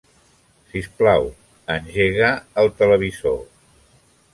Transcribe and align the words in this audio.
Sisplau, 0.71 1.29
engega 1.75 2.33
el 2.63 2.75
televisor. 2.83 3.41